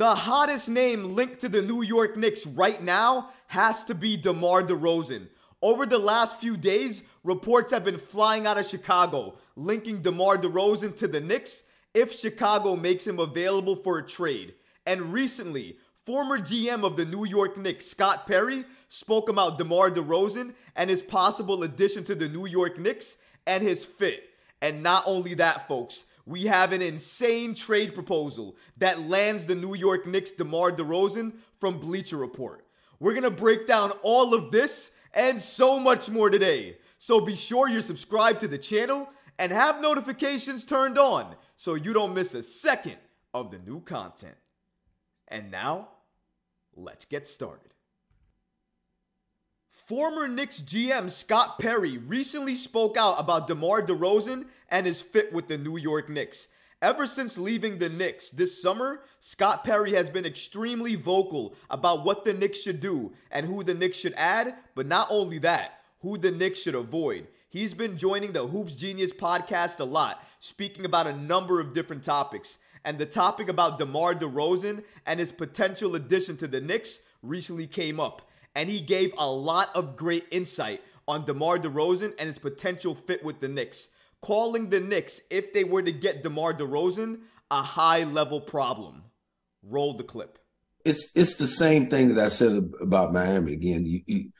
[0.00, 4.62] The hottest name linked to the New York Knicks right now has to be DeMar
[4.62, 5.28] DeRozan.
[5.60, 10.96] Over the last few days, reports have been flying out of Chicago linking DeMar DeRozan
[10.96, 14.54] to the Knicks if Chicago makes him available for a trade.
[14.86, 15.76] And recently,
[16.06, 21.02] former GM of the New York Knicks, Scott Perry, spoke about DeMar DeRozan and his
[21.02, 24.30] possible addition to the New York Knicks and his fit.
[24.62, 29.74] And not only that, folks, we have an insane trade proposal that lands the New
[29.74, 32.64] York Knicks DeMar DeRozan from Bleacher Report.
[33.00, 36.78] We're going to break down all of this and so much more today.
[36.98, 39.08] So be sure you're subscribed to the channel
[39.40, 42.98] and have notifications turned on so you don't miss a second
[43.34, 44.36] of the new content.
[45.26, 45.88] And now,
[46.76, 47.69] let's get started.
[49.90, 55.48] Former Knicks GM Scott Perry recently spoke out about DeMar DeRozan and his fit with
[55.48, 56.46] the New York Knicks.
[56.80, 62.24] Ever since leaving the Knicks this summer, Scott Perry has been extremely vocal about what
[62.24, 66.16] the Knicks should do and who the Knicks should add, but not only that, who
[66.16, 67.26] the Knicks should avoid.
[67.48, 72.04] He's been joining the Hoops Genius podcast a lot, speaking about a number of different
[72.04, 72.58] topics.
[72.84, 77.98] And the topic about DeMar DeRozan and his potential addition to the Knicks recently came
[77.98, 82.94] up and he gave a lot of great insight on DeMar DeRozan and his potential
[82.94, 83.88] fit with the Knicks,
[84.20, 87.20] calling the Knicks, if they were to get DeMar DeRozan,
[87.50, 89.02] a high level problem.
[89.62, 90.38] Roll the clip.
[90.84, 93.52] It's it's the same thing that I said about Miami.
[93.52, 94.30] Again, you you,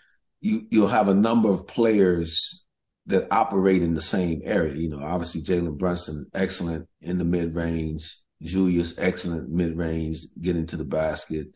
[0.40, 2.64] you you'll have a number of players
[3.06, 4.74] that operate in the same area.
[4.74, 8.16] You know, obviously Jalen Brunson, excellent in the mid range.
[8.42, 11.48] Julius, excellent mid range, getting to the basket.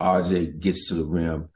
[0.00, 1.48] RJ gets to the rim.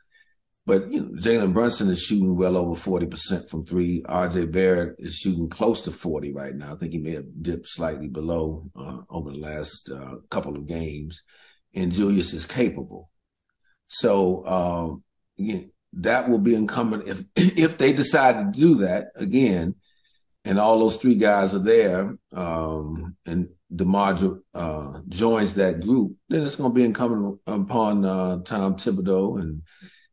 [0.65, 4.03] But you know, Jalen Brunson is shooting well over forty percent from three.
[4.07, 4.47] R.J.
[4.47, 6.73] Barrett is shooting close to forty right now.
[6.73, 10.69] I think he may have dipped slightly below uh, over the last uh, couple of
[10.69, 11.23] games.
[11.75, 13.11] And Julius is capable.
[13.89, 15.05] So um,
[15.95, 19.75] that will be incumbent if if they decide to do that again,
[20.45, 24.19] and all those three guys are there, um, and DeMar
[24.55, 29.63] uh, joins that group, then it's going to be incumbent upon uh, Tom Thibodeau and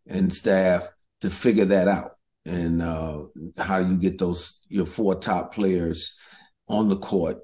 [0.09, 0.89] and staff
[1.21, 2.11] to figure that out
[2.45, 3.23] and uh,
[3.57, 6.17] how you get those your four top players
[6.67, 7.37] on the court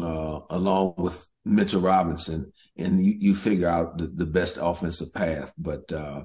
[0.00, 5.52] uh, along with Mitchell Robinson, and you, you figure out the, the, best offensive path.
[5.56, 6.24] But uh,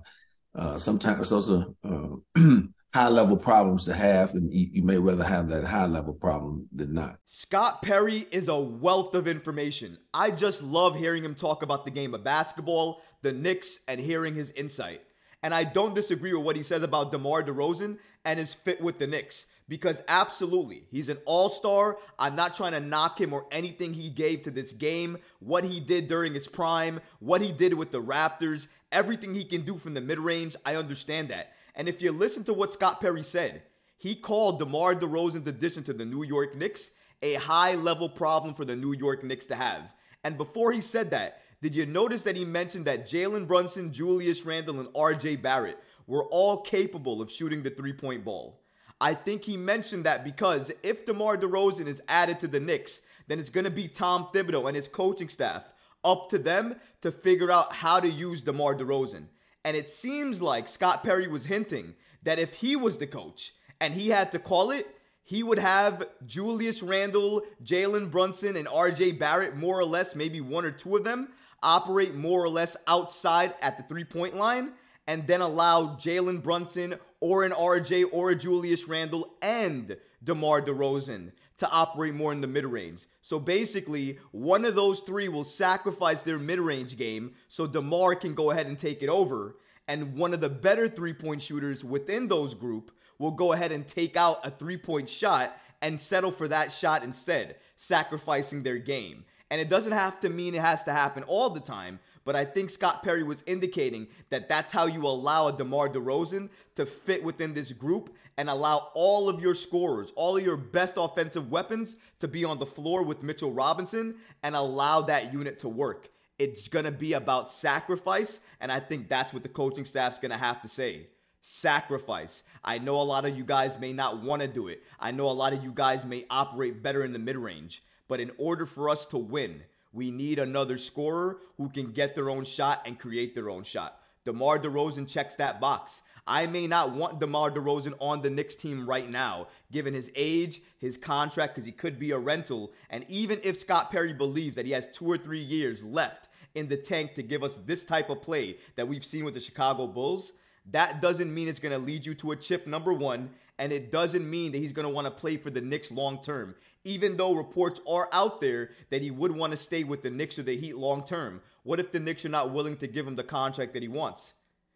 [0.56, 2.16] uh sometimes those are uh,
[2.94, 6.68] high level problems to have, and you, you, may rather have that high level problem
[6.74, 7.18] than not.
[7.28, 9.98] Scott Perry is a wealth of information.
[10.13, 14.36] I just love hearing him talk about the game of basketball, the Knicks, and hearing
[14.36, 15.02] his insight.
[15.44, 19.00] And I don't disagree with what he says about DeMar DeRozan and his fit with
[19.00, 19.47] the Knicks.
[19.68, 21.97] Because absolutely, he's an all star.
[22.19, 25.80] I'm not trying to knock him or anything he gave to this game, what he
[25.80, 29.94] did during his prime, what he did with the Raptors, everything he can do from
[29.94, 30.56] the mid range.
[30.66, 31.53] I understand that.
[31.74, 33.63] And if you listen to what Scott Perry said,
[33.97, 36.91] he called DeMar DeRozan's addition to the New York Knicks
[37.22, 39.94] a high level problem for the New York Knicks to have.
[40.24, 44.46] And before he said that, did you notice that he mentioned that Jalen Brunson, Julius
[44.46, 45.78] Randle, and RJ Barrett
[46.08, 48.60] were all capable of shooting the three point ball?
[49.00, 53.40] I think he mentioned that because if DeMar DeRozan is added to the Knicks, then
[53.40, 55.74] it's going to be Tom Thibodeau and his coaching staff
[56.04, 59.26] up to them to figure out how to use DeMar DeRozan.
[59.64, 61.94] And it seems like Scott Perry was hinting
[62.24, 64.88] that if he was the coach and he had to call it,
[65.24, 70.66] he would have Julius Randle, Jalen Brunson, and RJ Barrett, more or less, maybe one
[70.66, 71.30] or two of them,
[71.64, 74.74] operate more or less outside at the three point line
[75.08, 81.32] and then allow Jalen Brunson or an RJ or a Julius Randle and DeMar DeRozan
[81.58, 83.06] to operate more in the mid range.
[83.22, 88.34] So basically, one of those three will sacrifice their mid range game so DeMar can
[88.34, 89.58] go ahead and take it over.
[89.88, 93.88] And one of the better three point shooters within those group will go ahead and
[93.88, 99.26] take out a three point shot and settle for that shot instead, sacrificing their game.
[99.51, 102.45] And it doesn't have to mean it has to happen all the time, but I
[102.45, 107.21] think Scott Perry was indicating that that's how you allow a DeMar DeRozan to fit
[107.21, 111.98] within this group and allow all of your scorers, all of your best offensive weapons
[112.19, 116.09] to be on the floor with Mitchell Robinson and allow that unit to work.
[116.39, 120.31] It's going to be about sacrifice, and I think that's what the coaching staff's going
[120.31, 121.07] to have to say.
[121.42, 122.44] Sacrifice.
[122.63, 124.81] I know a lot of you guys may not want to do it.
[124.97, 127.83] I know a lot of you guys may operate better in the mid range.
[128.12, 129.63] But in order for us to win,
[129.94, 134.02] we need another scorer who can get their own shot and create their own shot.
[134.25, 136.02] DeMar DeRozan checks that box.
[136.28, 140.62] I may not want DeMar DeRozan on the Knicks team right now, given his age,
[140.78, 142.74] his contract, because he could be a rental.
[142.90, 146.68] And even if Scott Perry believes that he has two or three years left in
[146.68, 149.88] the tank to give us this type of play that we've seen with the Chicago
[149.88, 150.34] Bulls,
[150.69, 153.30] that doesn't mean it's going to lead you to a chip number one,
[153.62, 156.19] and it doesn't mean that he's going to want to play for the Knicks long
[156.24, 156.56] term.
[156.84, 160.40] Even though reports are out there that he would want to stay with the Knicks
[160.40, 163.16] or the Heat long term, what if the Knicks are not willing to give him
[163.16, 164.34] the contract that he wants?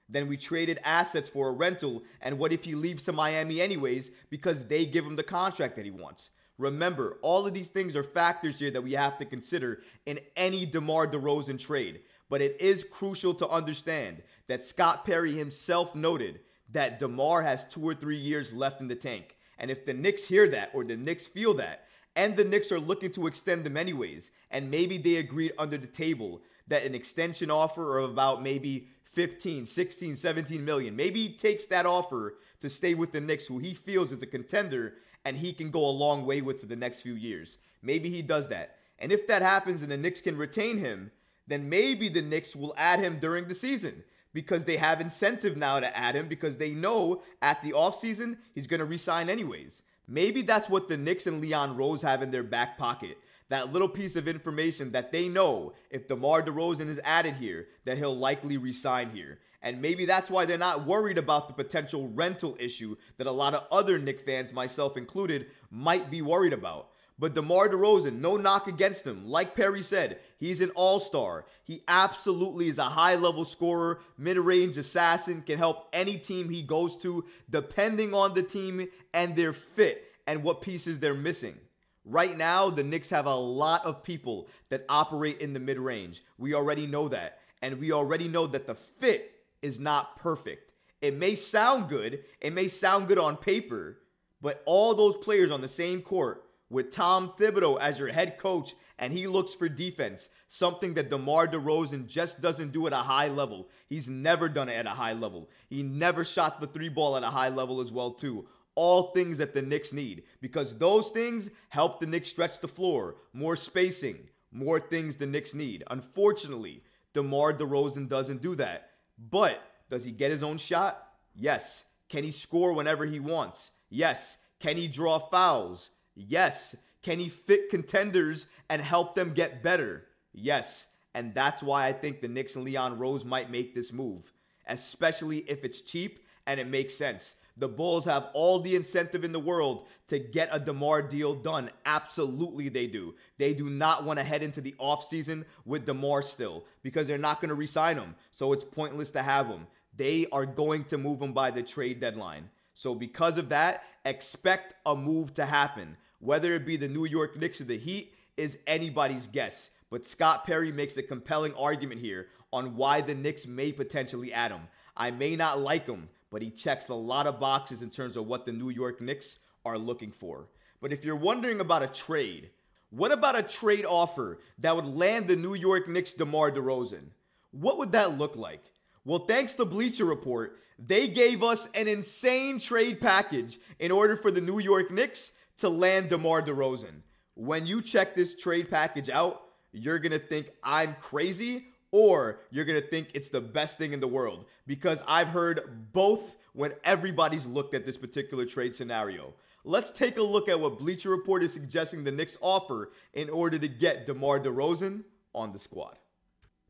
[0.08, 4.12] Then we traded assets for a rental, and what if he leaves to Miami anyways
[4.30, 6.30] because they give him the contract that he wants?
[6.60, 10.64] Remember, all of these things are factors here that we have to consider in any
[10.64, 12.02] DeMar DeRozan trade.
[12.30, 16.42] But it is crucial to understand that Scott Perry himself noted
[16.72, 19.36] that DeMar has two or three years left in the tank.
[19.58, 21.86] And if the Knicks hear that or the Knicks feel that,
[22.16, 25.88] and the Knicks are looking to extend them anyways, and maybe they agreed under the
[25.88, 31.66] table that an extension offer of about maybe 15, 16, 17 million, maybe he takes
[31.66, 35.52] that offer to stay with the Knicks, who he feels is a contender and he
[35.52, 37.58] can go a long way with for the next few years.
[37.82, 38.78] Maybe he does that.
[39.00, 41.12] And if that happens and the Knicks can retain him,
[41.48, 44.04] then maybe the Knicks will add him during the season
[44.36, 48.68] because they have incentive now to add him because they know at the offseason he's
[48.68, 49.82] going to resign anyways.
[50.10, 53.18] Maybe that's what the Knicks and Leon Rose have in their back pocket.
[53.48, 57.98] That little piece of information that they know if DeMar DeRozan is added here, that
[57.98, 59.40] he'll likely resign here.
[59.62, 63.54] And maybe that's why they're not worried about the potential rental issue that a lot
[63.54, 66.90] of other Knick fans, myself included, might be worried about.
[67.18, 69.26] But DeMar DeRozan, no knock against him.
[69.26, 71.46] Like Perry said, he's an all star.
[71.64, 76.62] He absolutely is a high level scorer, mid range assassin, can help any team he
[76.62, 81.56] goes to, depending on the team and their fit and what pieces they're missing.
[82.04, 86.22] Right now, the Knicks have a lot of people that operate in the mid range.
[86.38, 87.40] We already know that.
[87.62, 89.32] And we already know that the fit
[89.62, 90.72] is not perfect.
[91.02, 94.00] It may sound good, it may sound good on paper,
[94.42, 98.76] but all those players on the same court with Tom Thibodeau as your head coach,
[98.98, 103.28] and he looks for defense, something that DeMar DeRozan just doesn't do at a high
[103.28, 103.70] level.
[103.88, 105.50] He's never done it at a high level.
[105.70, 108.48] He never shot the three ball at a high level as well, too.
[108.76, 113.16] All things that the Knicks need because those things help the Knicks stretch the floor,
[113.32, 114.18] more spacing,
[114.52, 115.84] more things the Knicks need.
[115.90, 116.84] Unfortunately,
[117.14, 118.90] DeMar DeRozan doesn't do that.
[119.18, 121.02] But does he get his own shot?
[121.34, 121.86] Yes.
[122.10, 123.72] Can he score whenever he wants?
[123.90, 124.38] Yes.
[124.60, 125.90] Can he draw fouls?
[126.16, 126.76] Yes.
[127.04, 130.06] Can he fit contenders and help them get better?
[130.34, 130.88] Yes.
[131.14, 134.34] And that's why I think the Knicks and Leon Rose might make this move,
[134.68, 137.36] especially if it's cheap and it makes sense.
[137.58, 141.70] The Bulls have all the incentive in the world to get a DeMar deal done.
[141.86, 143.16] Absolutely, they do.
[143.38, 147.40] They do not want to head into the offseason with DeMar still because they're not
[147.40, 148.16] going to re sign him.
[148.32, 149.68] So it's pointless to have him.
[149.96, 152.50] They are going to move him by the trade deadline.
[152.74, 155.96] So, because of that, expect a move to happen.
[156.26, 159.70] Whether it be the New York Knicks or the Heat is anybody's guess.
[159.92, 164.52] But Scott Perry makes a compelling argument here on why the Knicks may potentially add
[164.52, 164.62] him.
[164.98, 168.26] I may not like him, but he checks a lot of boxes in terms of
[168.26, 169.38] what the New York Knicks
[169.68, 170.48] are looking for.
[170.82, 172.50] But if you're wondering about a trade,
[172.90, 177.04] what about a trade offer that would land the New York Knicks DeMar DeRozan?
[177.52, 178.64] What would that look like?
[179.06, 184.32] Well, thanks to Bleacher Report, they gave us an insane trade package in order for
[184.32, 187.02] the New York Knicks to land DeMar DeRozan.
[187.36, 189.42] When you check this trade package out,
[189.72, 193.94] you're going to think I'm crazy or you're going to think it's the best thing
[193.94, 199.34] in the world because I've heard both when everybody's looked at this particular trade scenario.
[199.64, 203.58] Let's take a look at what Bleacher Report is suggesting the Knicks offer in order
[203.58, 205.98] to get DeMar DeRozan on the squad.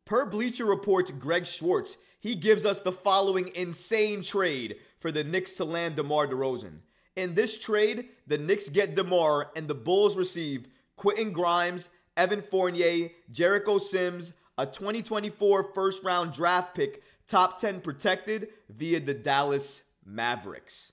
[0.06, 5.54] Per Bleacher Report's Greg Swartz, he gives us the following insane trade for the Knicks
[5.54, 6.80] to land DeMar DeRozan.
[7.15, 10.67] In this trade, the Knicks get DeMar and the Bulls receive
[10.98, 18.50] Quentin Grimes, Evan Fournier, Jericho Sims, a 2024 first round draft pick, top 10 protected
[18.69, 20.91] via the Dallas Mavericks.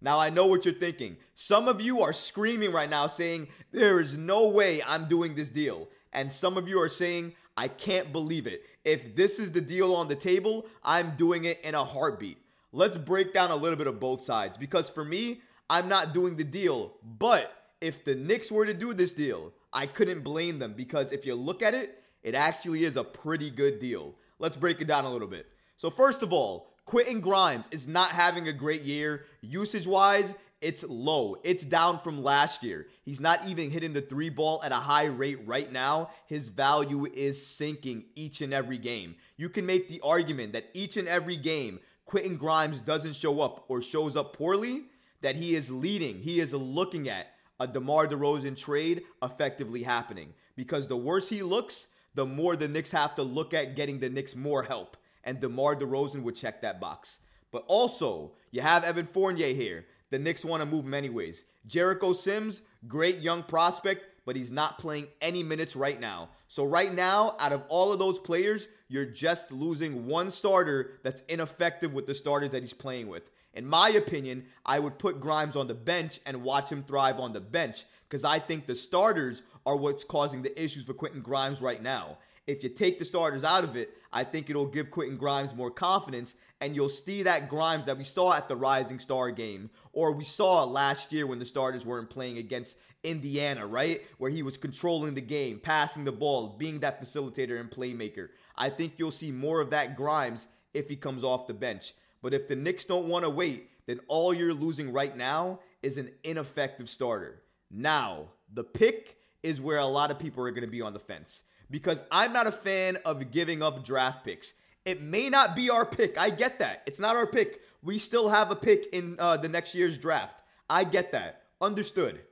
[0.00, 1.16] Now, I know what you're thinking.
[1.34, 5.48] Some of you are screaming right now saying, There is no way I'm doing this
[5.48, 5.88] deal.
[6.12, 8.64] And some of you are saying, I can't believe it.
[8.84, 12.38] If this is the deal on the table, I'm doing it in a heartbeat.
[12.72, 16.36] Let's break down a little bit of both sides because for me, I'm not doing
[16.36, 16.92] the deal.
[17.02, 21.26] But if the Knicks were to do this deal, I couldn't blame them because if
[21.26, 24.14] you look at it, it actually is a pretty good deal.
[24.38, 25.46] Let's break it down a little bit.
[25.76, 29.24] So, first of all, Quentin Grimes is not having a great year.
[29.40, 31.36] Usage wise, it's low.
[31.44, 32.86] It's down from last year.
[33.04, 36.10] He's not even hitting the three ball at a high rate right now.
[36.26, 39.16] His value is sinking each and every game.
[39.36, 43.64] You can make the argument that each and every game Quentin Grimes doesn't show up
[43.68, 44.84] or shows up poorly,
[45.24, 47.28] that he is leading, he is looking at
[47.58, 50.34] a DeMar DeRozan trade effectively happening.
[50.54, 54.10] Because the worse he looks, the more the Knicks have to look at getting the
[54.10, 54.98] Knicks more help.
[55.24, 57.20] And DeMar DeRozan would check that box.
[57.52, 59.86] But also, you have Evan Fournier here.
[60.10, 61.44] The Knicks want to move him anyways.
[61.66, 66.28] Jericho Sims, great young prospect, but he's not playing any minutes right now.
[66.48, 71.22] So, right now, out of all of those players, you're just losing one starter that's
[71.30, 73.30] ineffective with the starters that he's playing with.
[73.54, 77.32] In my opinion, I would put Grimes on the bench and watch him thrive on
[77.32, 81.60] the bench because I think the starters are what's causing the issues for Quentin Grimes
[81.62, 82.18] right now.
[82.46, 85.70] If you take the starters out of it, I think it'll give Quentin Grimes more
[85.70, 90.12] confidence, and you'll see that Grimes that we saw at the Rising Star game, or
[90.12, 94.02] we saw last year when the starters weren't playing against Indiana, right?
[94.18, 98.28] Where he was controlling the game, passing the ball, being that facilitator and playmaker.
[98.56, 101.94] I think you'll see more of that Grimes if he comes off the bench.
[102.24, 105.98] But if the Knicks don't want to wait, then all you're losing right now is
[105.98, 107.42] an ineffective starter.
[107.70, 110.98] Now, the pick is where a lot of people are going to be on the
[110.98, 114.54] fence because I'm not a fan of giving up draft picks.
[114.86, 116.16] It may not be our pick.
[116.16, 116.82] I get that.
[116.86, 117.60] It's not our pick.
[117.82, 120.40] We still have a pick in uh, the next year's draft.
[120.70, 121.42] I get that.
[121.60, 122.22] Understood.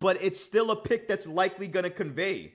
[0.00, 2.54] But it's still a pick that's likely going to convey.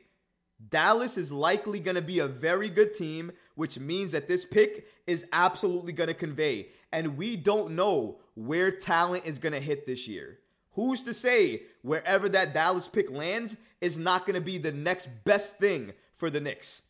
[0.70, 3.32] Dallas is likely going to be a very good team,
[3.62, 6.70] which means that this pick is absolutely going to convey.
[6.92, 10.40] And we don't know where talent is going to hit this year.
[10.72, 15.10] Who's to say wherever that Dallas pick lands is not going to be the next
[15.26, 16.82] best thing for the Knicks?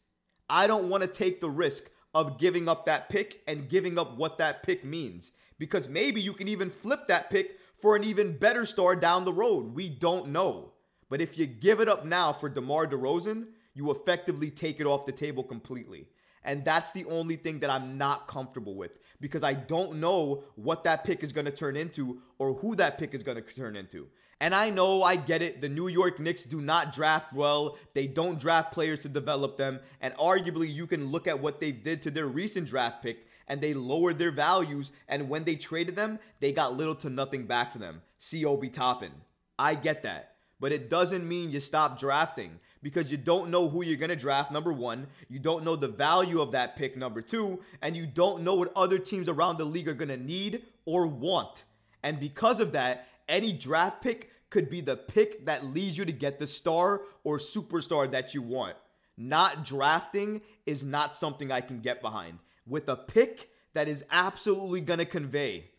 [0.49, 4.15] I don't want to take the risk of giving up that pick and giving up
[4.15, 8.37] what that pick means because maybe you can even flip that pick for an even
[8.37, 9.75] better star down the road.
[9.75, 10.71] We don't know.
[11.09, 15.05] But if you give it up now for DeMar DeRozan, you effectively take it off
[15.05, 16.07] the table completely.
[16.43, 20.83] And that's the only thing that I'm not comfortable with because I don't know what
[20.85, 23.75] that pick is going to turn into or who that pick is going to turn
[23.75, 24.07] into.
[24.41, 25.61] And I know, I get it.
[25.61, 27.77] The New York Knicks do not draft well.
[27.93, 29.79] They don't draft players to develop them.
[30.01, 33.61] And arguably, you can look at what they did to their recent draft pick and
[33.61, 34.91] they lowered their values.
[35.07, 38.01] And when they traded them, they got little to nothing back for them.
[38.43, 39.11] Obi Toppin.
[39.59, 40.37] I get that.
[40.59, 44.15] But it doesn't mean you stop drafting because you don't know who you're going to
[44.15, 45.07] draft, number one.
[45.29, 47.61] You don't know the value of that pick, number two.
[47.81, 51.07] And you don't know what other teams around the league are going to need or
[51.07, 51.63] want.
[52.03, 56.11] And because of that, any draft pick could be the pick that leads you to
[56.11, 58.75] get the star or superstar that you want.
[59.17, 62.39] Not drafting is not something I can get behind.
[62.65, 65.69] With a pick that is absolutely going to convey,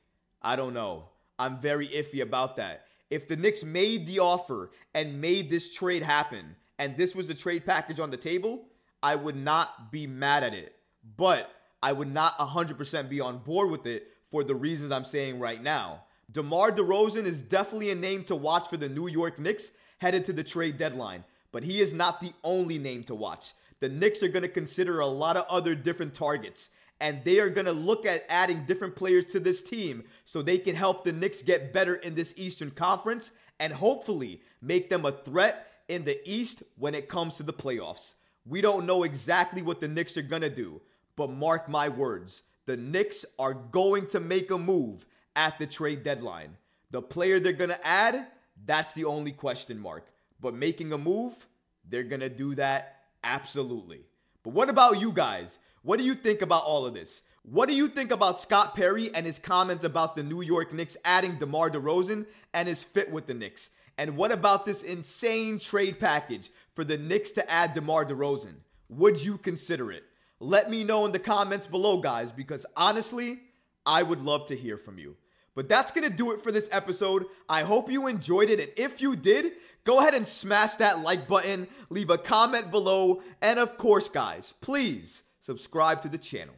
[0.40, 1.09] I don't know.
[1.38, 2.87] I'm very iffy about that.
[3.11, 7.34] If the Knicks made the offer and made this trade happen, and this was a
[7.34, 8.64] trade package on the table,
[9.04, 10.74] I would not be mad at it.
[11.16, 11.48] But
[11.80, 15.62] I would not 100% be on board with it for the reasons I'm saying right
[15.62, 16.02] now.
[16.32, 20.32] DeMar DeRozan is definitely a name to watch for the New York Knicks headed to
[20.32, 21.22] the trade deadline,
[21.52, 23.52] but he is not the only name to watch.
[23.78, 26.68] The Knicks are going to consider a lot of other different targets,
[27.00, 30.58] and they are going to look at adding different players to this team so they
[30.58, 35.12] can help the Knicks get better in this Eastern Conference and hopefully make them a
[35.12, 38.14] threat in the East when it comes to the playoffs.
[38.46, 40.80] We don't know exactly what the Knicks are going to do,
[41.16, 45.04] but mark my words, the Knicks are going to make a move
[45.37, 46.56] at the trade deadline.
[46.90, 48.26] The player they're going to add,
[48.64, 50.06] that's the only question mark.
[50.40, 51.46] But making a move,
[51.88, 54.00] they're going to do that absolutely.
[54.42, 55.58] But what about you guys?
[55.82, 57.22] What do you think about all of this?
[57.42, 60.96] What do you think about Scott Perry and his comments about the New York Knicks
[61.04, 63.70] adding DeMar DeRozan and his fit with the Knicks?
[64.02, 68.54] And what about this insane trade package for the Knicks to add DeMar DeRozan?
[68.88, 70.02] Would you consider it?
[70.40, 73.38] Let me know in the comments below, guys, because honestly,
[73.87, 75.16] I would love to hear from you.
[75.54, 77.26] But that's going to do it for this episode.
[77.49, 78.59] I hope you enjoyed it.
[78.59, 79.52] And if you did,
[79.85, 84.52] go ahead and smash that like button, leave a comment below, and of course, guys,
[84.61, 86.56] please subscribe to the channel.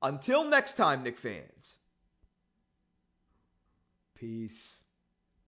[0.00, 1.80] Until next time, Knick fans.
[4.14, 4.77] Peace.